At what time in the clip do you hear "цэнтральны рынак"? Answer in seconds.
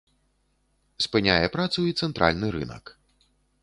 2.03-2.85